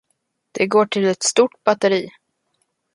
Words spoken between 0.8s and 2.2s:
till ett stort batteri.